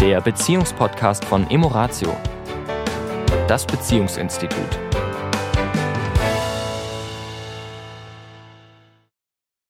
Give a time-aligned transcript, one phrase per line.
[0.00, 2.16] der Beziehungspodcast von Emoratio,
[3.46, 4.78] das Beziehungsinstitut.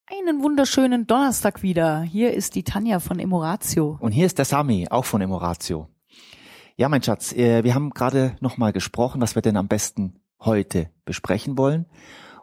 [0.07, 2.03] Einen wunderschönen Donnerstag wieder.
[2.03, 3.99] Hier ist die Tanja von Emoratio.
[4.01, 5.89] Und hier ist der Sami, auch von Emoratio.
[6.77, 10.91] Ja, mein Schatz, äh, wir haben gerade nochmal gesprochen, was wir denn am besten heute
[11.05, 11.87] besprechen wollen.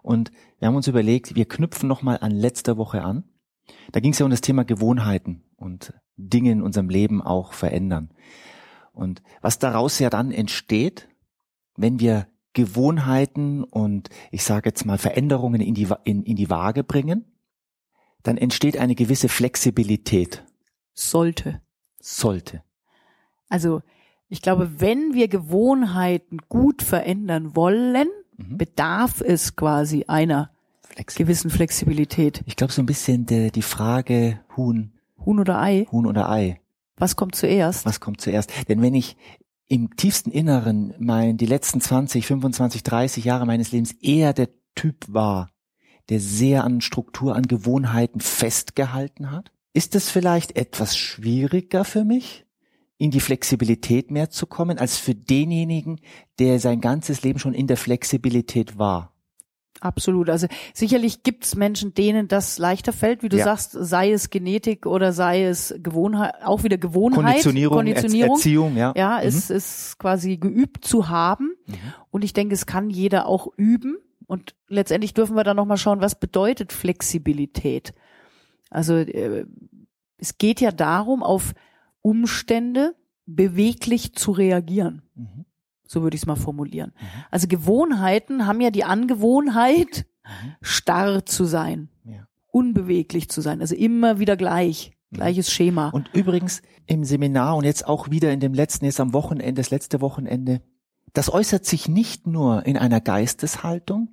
[0.01, 3.23] Und wir haben uns überlegt, wir knüpfen nochmal an letzter Woche an.
[3.93, 8.09] Da ging es ja um das Thema Gewohnheiten und Dinge in unserem Leben auch verändern.
[8.93, 11.07] Und was daraus ja dann entsteht,
[11.75, 16.83] wenn wir Gewohnheiten und ich sage jetzt mal Veränderungen in die, in, in die Waage
[16.83, 17.25] bringen,
[18.23, 20.43] dann entsteht eine gewisse Flexibilität.
[20.93, 21.61] Sollte.
[22.01, 22.63] Sollte.
[23.47, 23.83] Also
[24.27, 28.07] ich glaube, wenn wir Gewohnheiten gut verändern wollen,
[28.37, 28.57] mhm.
[28.57, 30.49] bedarf es quasi einer
[30.81, 32.43] Flexi gewissen Flexibilität.
[32.47, 34.91] Ich glaube so ein bisschen die, die Frage Huhn.
[35.27, 35.85] Huhn oder Ei?
[35.91, 36.61] Huhn oder Ei.
[36.95, 37.85] Was kommt zuerst?
[37.85, 38.49] Was kommt zuerst?
[38.69, 39.17] Denn wenn ich
[39.67, 45.05] im tiefsten Inneren mein, die letzten 20, 25, 30 Jahre meines Lebens eher der Typ
[45.09, 45.51] war,
[46.07, 52.45] der sehr an Struktur, an Gewohnheiten festgehalten hat, ist es vielleicht etwas schwieriger für mich,
[52.97, 55.99] in die Flexibilität mehr zu kommen, als für denjenigen,
[56.39, 59.13] der sein ganzes Leben schon in der Flexibilität war.
[59.79, 60.29] Absolut.
[60.29, 63.43] Also sicherlich gibt es Menschen, denen das leichter fällt, wie du ja.
[63.43, 68.35] sagst, sei es Genetik oder sei es Gewohnheit, auch wieder Gewohnheit, Konditionierung, Konditionierung.
[68.35, 68.93] Erziehung, ja.
[68.95, 69.27] Ja, mhm.
[69.27, 71.55] ist, ist quasi geübt zu haben.
[71.67, 71.75] Mhm.
[72.09, 73.97] Und ich denke, es kann jeder auch üben.
[74.25, 77.93] Und letztendlich dürfen wir dann nochmal schauen, was bedeutet Flexibilität?
[78.69, 79.45] Also äh,
[80.17, 81.53] es geht ja darum, auf
[82.01, 85.03] Umstände beweglich zu reagieren.
[85.15, 85.45] Mhm.
[85.87, 86.93] So würde ich es mal formulieren.
[86.99, 87.05] Mhm.
[87.31, 90.55] Also Gewohnheiten haben ja die Angewohnheit, mhm.
[90.61, 92.27] starr zu sein, ja.
[92.51, 95.15] unbeweglich zu sein, also immer wieder gleich, mhm.
[95.17, 95.89] gleiches Schema.
[95.89, 99.71] Und übrigens im Seminar und jetzt auch wieder in dem letzten, jetzt am Wochenende, das
[99.71, 100.61] letzte Wochenende,
[101.13, 104.09] das äußert sich nicht nur in einer Geisteshaltung,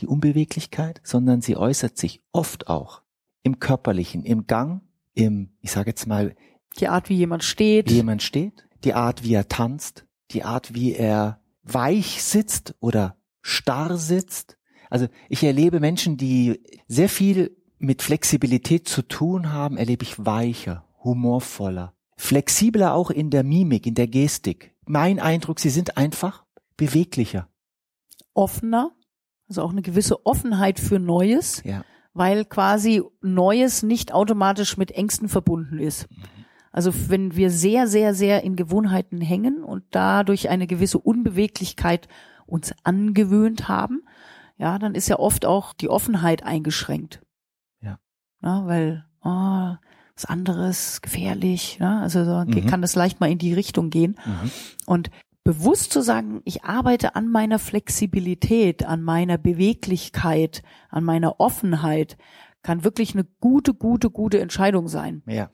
[0.00, 3.02] die Unbeweglichkeit, sondern sie äußert sich oft auch
[3.42, 4.82] im körperlichen, im Gang,
[5.14, 6.34] im, ich sage jetzt mal,
[6.78, 7.90] die Art, wie jemand steht.
[7.90, 13.16] Wie jemand steht, die Art, wie er tanzt, die Art, wie er weich sitzt oder
[13.42, 14.58] starr sitzt.
[14.90, 20.84] Also ich erlebe Menschen, die sehr viel mit Flexibilität zu tun haben, erlebe ich weicher,
[21.04, 24.74] humorvoller, flexibler auch in der Mimik, in der Gestik.
[24.84, 26.44] Mein Eindruck, sie sind einfach
[26.76, 27.48] beweglicher.
[28.34, 28.92] Offener,
[29.48, 31.84] also auch eine gewisse Offenheit für Neues, ja.
[32.14, 36.10] weil quasi Neues nicht automatisch mit Ängsten verbunden ist.
[36.10, 36.37] Mhm.
[36.72, 42.08] Also wenn wir sehr, sehr, sehr in Gewohnheiten hängen und dadurch eine gewisse Unbeweglichkeit
[42.46, 44.02] uns angewöhnt haben,
[44.56, 47.20] ja, dann ist ja oft auch die Offenheit eingeschränkt.
[47.80, 47.98] Ja.
[48.42, 49.74] ja weil, oh,
[50.14, 52.66] was anderes, gefährlich, ja, also so mhm.
[52.66, 54.18] kann das leicht mal in die Richtung gehen.
[54.26, 54.50] Mhm.
[54.84, 55.10] Und
[55.44, 62.18] bewusst zu sagen, ich arbeite an meiner Flexibilität, an meiner Beweglichkeit, an meiner Offenheit,
[62.62, 65.22] kann wirklich eine gute, gute, gute Entscheidung sein.
[65.26, 65.48] Ja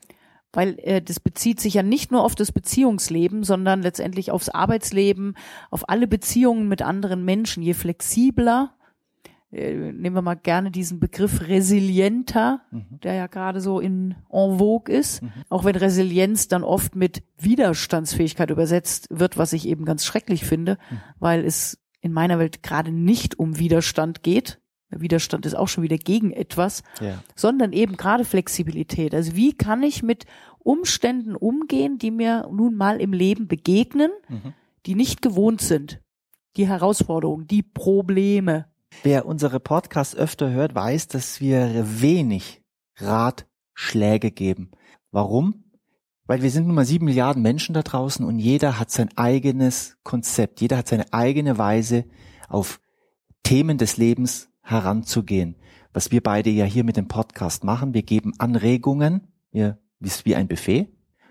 [0.56, 5.36] weil äh, das bezieht sich ja nicht nur auf das Beziehungsleben, sondern letztendlich aufs Arbeitsleben,
[5.70, 7.62] auf alle Beziehungen mit anderen Menschen.
[7.62, 8.74] Je flexibler,
[9.54, 13.00] äh, nehmen wir mal gerne diesen Begriff resilienter, mhm.
[13.02, 15.32] der ja gerade so in en vogue ist, mhm.
[15.48, 20.78] auch wenn Resilienz dann oft mit Widerstandsfähigkeit übersetzt wird, was ich eben ganz schrecklich finde,
[20.90, 21.00] mhm.
[21.20, 24.60] weil es in meiner Welt gerade nicht um Widerstand geht,
[25.00, 27.22] Widerstand ist auch schon wieder gegen etwas, ja.
[27.34, 29.14] sondern eben gerade Flexibilität.
[29.14, 30.26] Also wie kann ich mit
[30.58, 34.54] Umständen umgehen, die mir nun mal im Leben begegnen, mhm.
[34.86, 36.00] die nicht gewohnt sind.
[36.56, 38.66] Die Herausforderungen, die Probleme.
[39.02, 42.62] Wer unsere Podcasts öfter hört, weiß, dass wir wenig
[42.96, 44.70] Ratschläge geben.
[45.10, 45.64] Warum?
[46.26, 49.96] Weil wir sind nun mal sieben Milliarden Menschen da draußen und jeder hat sein eigenes
[50.04, 50.60] Konzept.
[50.60, 52.04] Jeder hat seine eigene Weise,
[52.48, 52.80] auf
[53.42, 55.54] Themen des Lebens heranzugehen.
[55.92, 60.34] Was wir beide ja hier mit dem Podcast machen, wir geben Anregungen, wir, ist wie
[60.34, 60.88] ein Buffet,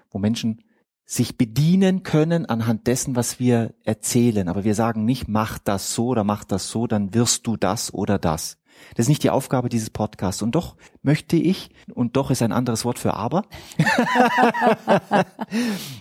[0.10, 0.62] wo Menschen
[1.06, 4.48] sich bedienen können anhand dessen, was wir erzählen.
[4.48, 7.94] Aber wir sagen nicht, mach das so oder mach das so, dann wirst du das
[7.94, 8.58] oder das.
[8.96, 10.42] Das ist nicht die Aufgabe dieses Podcasts.
[10.42, 13.44] Und doch möchte ich, und doch ist ein anderes Wort für aber,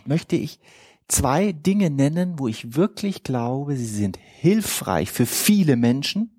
[0.07, 0.61] möchte ich
[1.09, 6.32] zwei Dinge nennen, wo ich wirklich glaube, sie sind hilfreich für viele Menschen,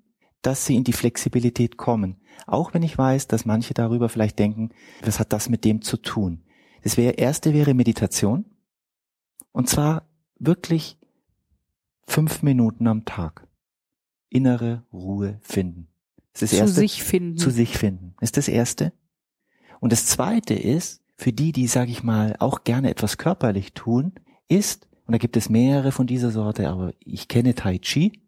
[0.46, 2.16] dass sie in die Flexibilität kommen.
[2.46, 4.70] Auch wenn ich weiß, dass manche darüber vielleicht denken,
[5.02, 6.42] was hat das mit dem zu tun?
[6.82, 8.44] Das wäre, erste wäre Meditation.
[9.52, 10.06] Und zwar
[10.38, 10.98] wirklich
[12.06, 13.46] fünf Minuten am Tag.
[14.28, 15.88] Innere Ruhe finden.
[16.32, 17.38] Das ist das erste, zu sich finden.
[17.38, 18.14] Zu sich finden.
[18.20, 18.92] ist das erste.
[19.80, 24.12] Und das zweite ist, für die, die, sage ich mal, auch gerne etwas körperlich tun,
[24.48, 28.20] ist, und da gibt es mehrere von dieser Sorte, aber ich kenne Tai Chi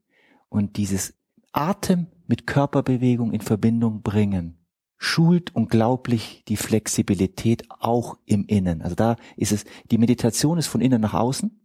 [0.48, 1.15] und dieses
[1.56, 4.58] Atem mit Körperbewegung in Verbindung bringen,
[4.98, 8.82] schult unglaublich die Flexibilität auch im Innen.
[8.82, 11.60] Also da ist es, die Meditation ist von innen nach außen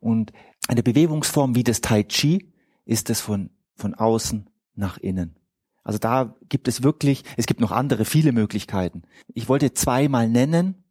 [0.00, 0.32] und
[0.68, 2.52] eine Bewegungsform wie das Tai Chi
[2.84, 5.36] ist es von, von außen nach innen.
[5.82, 9.02] Also da gibt es wirklich, es gibt noch andere, viele Möglichkeiten.
[9.34, 10.84] Ich wollte zweimal nennen,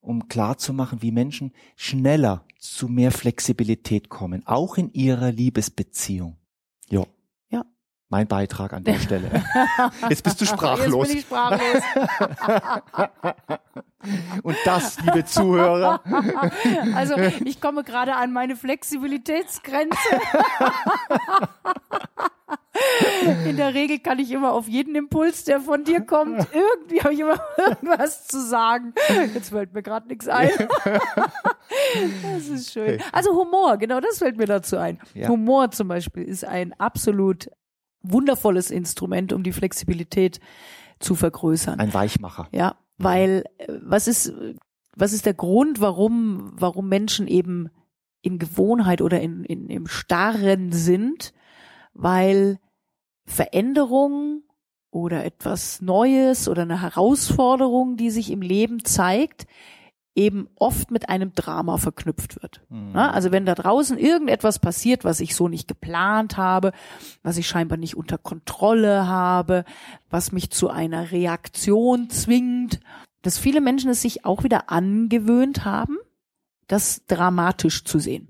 [0.00, 6.36] um klarzumachen, wie Menschen schneller zu mehr Flexibilität kommen, auch in ihrer Liebesbeziehung.
[6.88, 7.04] Ja.
[8.10, 9.30] Mein Beitrag an der Stelle.
[10.08, 11.08] Jetzt bist du sprachlos.
[11.08, 11.82] Jetzt bin ich sprachlos.
[14.42, 16.00] Und das, liebe Zuhörer.
[16.94, 17.14] Also
[17.44, 19.98] ich komme gerade an meine Flexibilitätsgrenze.
[23.44, 27.14] In der Regel kann ich immer auf jeden Impuls, der von dir kommt, irgendwie habe
[27.14, 28.94] ich immer irgendwas zu sagen.
[29.34, 30.50] Jetzt fällt mir gerade nichts ein.
[32.22, 33.00] Das ist schön.
[33.12, 34.98] Also Humor, genau das fällt mir dazu ein.
[35.14, 35.28] Ja.
[35.28, 37.48] Humor zum Beispiel ist ein absolut
[38.02, 40.40] wundervolles Instrument, um die Flexibilität
[40.98, 41.80] zu vergrößern.
[41.80, 42.48] Ein Weichmacher.
[42.52, 44.32] Ja, weil äh, was ist
[44.96, 47.70] was ist der Grund, warum warum Menschen eben
[48.22, 51.32] in Gewohnheit oder in, in im Starren sind?
[51.94, 52.58] Weil
[53.24, 54.42] Veränderung
[54.90, 59.46] oder etwas Neues oder eine Herausforderung, die sich im Leben zeigt,
[60.20, 62.60] eben oft mit einem Drama verknüpft wird.
[62.68, 62.90] Mhm.
[62.92, 66.72] Na, Also wenn da draußen irgendetwas passiert, was ich so nicht geplant habe,
[67.22, 69.64] was ich scheinbar nicht unter Kontrolle habe,
[70.10, 72.80] was mich zu einer Reaktion zwingt,
[73.22, 75.96] dass viele Menschen es sich auch wieder angewöhnt haben,
[76.68, 78.28] das dramatisch zu sehen.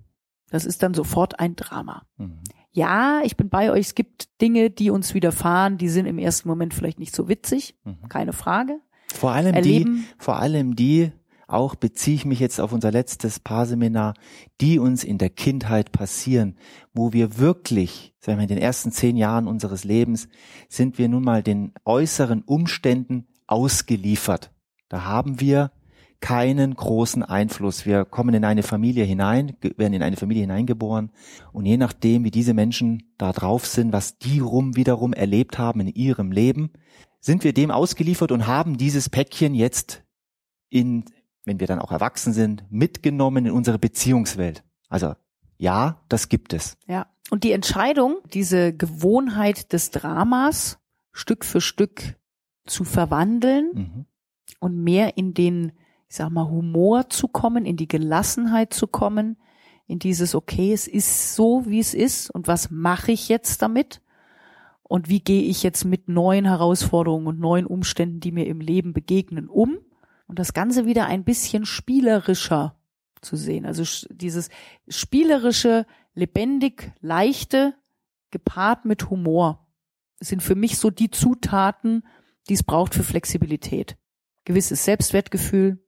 [0.51, 2.03] Das ist dann sofort ein Drama.
[2.17, 2.39] Mhm.
[2.73, 3.87] Ja, ich bin bei euch.
[3.87, 7.75] Es gibt Dinge, die uns widerfahren, die sind im ersten Moment vielleicht nicht so witzig.
[7.85, 8.09] Mhm.
[8.09, 8.79] Keine Frage.
[9.13, 9.97] Vor allem Erleben.
[9.97, 11.11] die, vor allem die,
[11.53, 14.15] auch beziehe ich mich jetzt auf unser letztes Paarseminar,
[14.61, 16.57] die uns in der Kindheit passieren,
[16.95, 20.29] wo wir wirklich, sagen wir in den ersten zehn Jahren unseres Lebens,
[20.69, 24.53] sind wir nun mal den äußeren Umständen ausgeliefert.
[24.89, 25.73] Da haben wir
[26.21, 27.87] keinen großen Einfluss.
[27.87, 31.11] Wir kommen in eine Familie hinein, werden in eine Familie hineingeboren
[31.53, 35.81] und je nachdem, wie diese Menschen da drauf sind, was die rum wiederum erlebt haben
[35.81, 36.71] in ihrem Leben,
[37.21, 40.05] sind wir dem ausgeliefert und haben dieses Päckchen jetzt
[40.69, 41.05] in,
[41.45, 44.63] wenn wir dann auch erwachsen sind, mitgenommen in unsere Beziehungswelt.
[44.89, 45.15] Also
[45.59, 46.77] ja, das gibt es.
[46.87, 47.07] Ja.
[47.31, 50.79] Und die Entscheidung, diese Gewohnheit des Dramas
[51.13, 52.17] Stück für Stück
[52.67, 54.07] zu verwandeln Mhm.
[54.61, 55.73] und mehr in den,
[56.09, 59.37] ich sag mal, Humor zu kommen, in die Gelassenheit zu kommen,
[59.87, 64.01] in dieses, okay, es ist so, wie es ist und was mache ich jetzt damit?
[64.83, 68.93] Und wie gehe ich jetzt mit neuen Herausforderungen und neuen Umständen, die mir im Leben
[68.93, 69.79] begegnen, um?
[70.31, 72.77] Und das Ganze wieder ein bisschen spielerischer
[73.21, 73.67] zu sehen.
[73.67, 74.49] Also dieses
[74.87, 77.75] spielerische, lebendig, leichte,
[78.31, 79.67] gepaart mit Humor
[80.21, 82.05] sind für mich so die Zutaten,
[82.49, 83.97] die es braucht für Flexibilität.
[84.45, 85.85] Gewisses Selbstwertgefühl,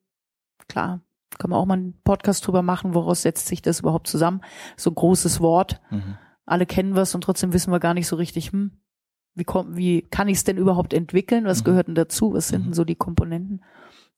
[0.66, 1.02] klar,
[1.38, 4.40] kann man auch mal einen Podcast drüber machen, woraus setzt sich das überhaupt zusammen?
[4.76, 5.80] So ein großes Wort.
[5.90, 6.18] Mhm.
[6.46, 8.72] Alle kennen was und trotzdem wissen wir gar nicht so richtig, hm,
[9.34, 11.44] wie, kommt, wie kann ich es denn überhaupt entwickeln?
[11.44, 11.64] Was Mhm.
[11.64, 12.32] gehört denn dazu?
[12.32, 12.64] Was sind Mhm.
[12.66, 13.62] denn so die Komponenten?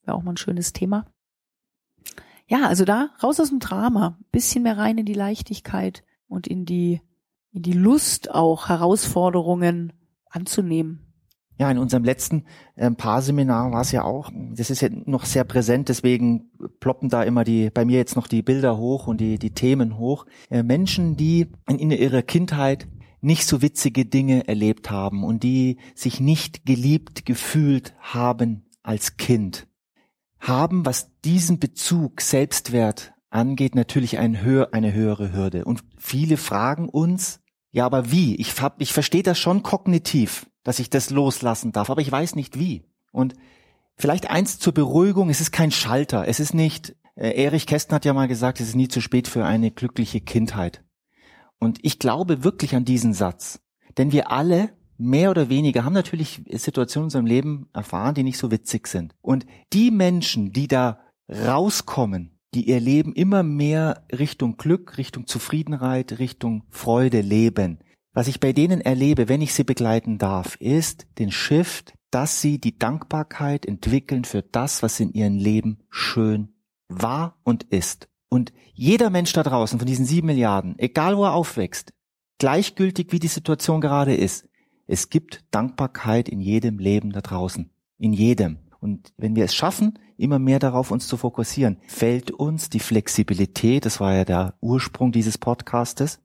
[0.05, 1.07] Wäre auch mal ein schönes Thema.
[2.47, 6.67] Ja, also da raus aus dem Drama, bisschen mehr rein in die Leichtigkeit und in
[6.67, 7.01] die,
[7.53, 9.93] in die Lust auch Herausforderungen
[10.29, 11.01] anzunehmen.
[11.57, 12.45] Ja, in unserem letzten
[12.77, 17.23] ähm, Paarseminar war es ja auch, das ist ja noch sehr präsent, deswegen ploppen da
[17.23, 20.27] immer die, bei mir jetzt noch die Bilder hoch und die, die Themen hoch.
[20.51, 22.89] Äh, Menschen, die in, in ihrer Kindheit
[23.21, 29.67] nicht so witzige Dinge erlebt haben und die sich nicht geliebt gefühlt haben als Kind,
[30.49, 35.65] haben, was diesen Bezug Selbstwert angeht, natürlich ein höher, eine höhere Hürde.
[35.65, 37.41] Und viele fragen uns,
[37.73, 38.37] ja, aber wie?
[38.37, 42.59] Ich, ich verstehe das schon kognitiv, dass ich das loslassen darf, aber ich weiß nicht
[42.59, 42.85] wie.
[43.11, 43.35] Und
[43.97, 48.05] vielleicht eins zur Beruhigung, es ist kein Schalter, es ist nicht, äh, Erich Kästner hat
[48.05, 50.85] ja mal gesagt, es ist nie zu spät für eine glückliche Kindheit.
[51.59, 53.61] Und ich glaube wirklich an diesen Satz.
[53.97, 58.39] Denn wir alle, mehr oder weniger, haben natürlich Situationen in unserem Leben erfahren, die nicht
[58.39, 59.15] so witzig sind.
[59.21, 66.19] Und die Menschen, die da rauskommen, die ihr Leben immer mehr Richtung Glück, Richtung Zufriedenheit,
[66.19, 67.79] Richtung Freude leben,
[68.13, 72.61] was ich bei denen erlebe, wenn ich sie begleiten darf, ist den Shift, dass sie
[72.61, 76.55] die Dankbarkeit entwickeln für das, was in ihrem Leben schön
[76.89, 78.09] war und ist.
[78.29, 81.93] Und jeder Mensch da draußen von diesen sieben Milliarden, egal wo er aufwächst,
[82.39, 84.49] gleichgültig wie die Situation gerade ist,
[84.87, 87.71] es gibt Dankbarkeit in jedem Leben da draußen.
[87.99, 88.59] In jedem.
[88.81, 91.79] Und wenn wir es schaffen, immer mehr darauf, uns zu fokussieren.
[91.87, 96.21] Fällt uns die Flexibilität, das war ja der Ursprung dieses Podcastes,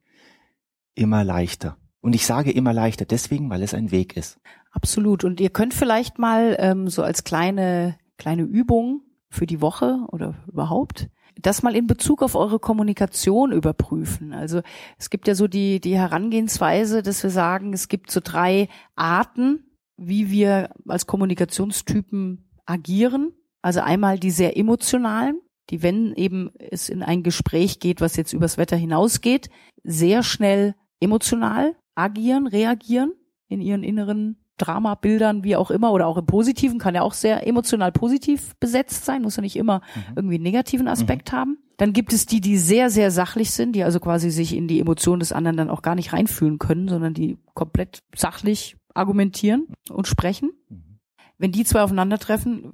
[0.96, 1.78] immer leichter.
[2.02, 4.40] Und ich sage immer leichter deswegen, weil es ein Weg ist.
[4.72, 5.24] Absolut.
[5.24, 10.36] Und ihr könnt vielleicht mal ähm, so als kleine, kleine Übung für die Woche oder
[10.48, 14.34] überhaupt das mal in Bezug auf eure Kommunikation überprüfen.
[14.34, 14.62] Also
[14.98, 19.66] es gibt ja so die, die Herangehensweise, dass wir sagen, es gibt so drei Arten,
[19.98, 23.34] wie wir als Kommunikationstypen agieren.
[23.62, 28.34] Also einmal die sehr emotionalen, die, wenn eben es in ein Gespräch geht, was jetzt
[28.34, 29.50] übers Wetter hinausgeht,
[29.84, 33.14] sehr schnell emotional agieren, reagieren
[33.50, 37.48] in ihren inneren Dramabildern, wie auch immer, oder auch im Positiven, kann ja auch sehr
[37.48, 40.14] emotional positiv besetzt sein, muss ja nicht immer mhm.
[40.16, 41.38] irgendwie einen negativen Aspekt mhm.
[41.38, 41.58] haben.
[41.78, 44.80] Dann gibt es die, die sehr, sehr sachlich sind, die also quasi sich in die
[44.80, 50.08] Emotionen des anderen dann auch gar nicht reinfühlen können, sondern die komplett sachlich argumentieren und
[50.08, 50.52] sprechen.
[50.70, 51.00] Mhm.
[51.38, 52.74] Wenn die zwei aufeinandertreffen,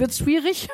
[0.00, 0.68] wird schwierig.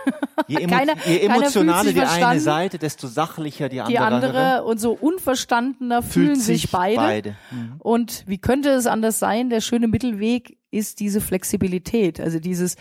[0.46, 3.92] Je, emo keiner, je emotionaler die eine Seite, desto sachlicher die andere.
[3.92, 6.96] Die andere und so unverstandener fühlen sich, sich beide.
[6.96, 7.36] beide.
[7.50, 7.74] Mhm.
[7.80, 9.50] Und wie könnte es anders sein?
[9.50, 12.76] Der schöne Mittelweg ist diese Flexibilität, also dieses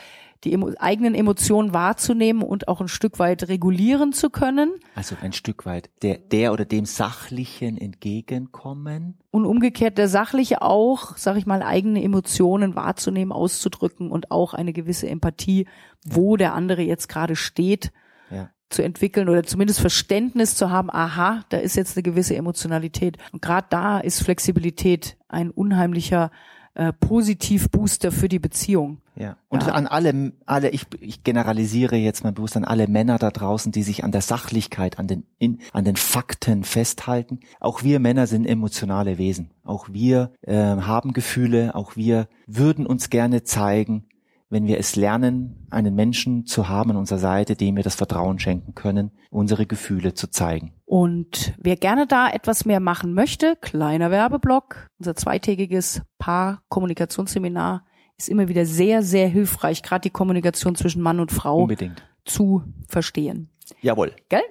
[0.46, 4.74] die emo eigenen Emotionen wahrzunehmen und auch ein Stück weit regulieren zu können.
[4.94, 9.18] Also ein Stück weit der, der oder dem Sachlichen entgegenkommen.
[9.32, 14.72] Und umgekehrt der Sachliche auch, sag ich mal, eigene Emotionen wahrzunehmen, auszudrücken und auch eine
[14.72, 15.68] gewisse Empathie,
[16.06, 17.92] wo der andere jetzt gerade steht,
[18.30, 18.50] ja.
[18.70, 23.18] zu entwickeln oder zumindest Verständnis zu haben, aha, da ist jetzt eine gewisse Emotionalität.
[23.32, 26.32] Und gerade da ist Flexibilität ein unheimlicher
[26.76, 29.02] äh, Positivbooster für die Beziehung.
[29.18, 29.38] Ja.
[29.48, 29.74] Und ja.
[29.74, 33.84] an alle, alle, ich, ich generalisiere jetzt mal bewusst an alle Männer da draußen, die
[33.84, 37.40] sich an der Sachlichkeit, an den, in, an den Fakten festhalten.
[37.60, 39.52] Auch wir Männer sind emotionale Wesen.
[39.64, 41.76] Auch wir äh, haben Gefühle.
[41.76, 44.08] Auch wir würden uns gerne zeigen
[44.50, 48.40] wenn wir es lernen, einen Menschen zu haben an unserer Seite, dem wir das Vertrauen
[48.40, 50.74] schenken können, unsere Gefühle zu zeigen.
[50.86, 57.86] Und wer gerne da etwas mehr machen möchte, kleiner Werbeblock, unser zweitägiges Paar-Kommunikationsseminar
[58.18, 62.04] ist immer wieder sehr, sehr hilfreich, gerade die Kommunikation zwischen Mann und Frau Unbedingt.
[62.24, 63.50] zu verstehen.
[63.82, 64.14] Jawohl.
[64.30, 64.42] Gell?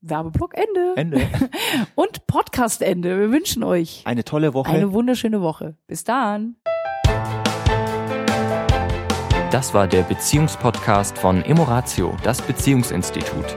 [0.00, 0.94] Werbeblock Ende.
[0.96, 1.28] Ende.
[1.94, 3.18] und Podcast Ende.
[3.20, 4.70] Wir wünschen euch eine tolle Woche.
[4.70, 5.76] Eine wunderschöne Woche.
[5.86, 6.56] Bis dann.
[9.52, 13.56] Das war der Beziehungspodcast von Emoratio, das Beziehungsinstitut.